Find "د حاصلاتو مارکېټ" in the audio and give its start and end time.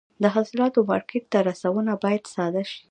0.23-1.23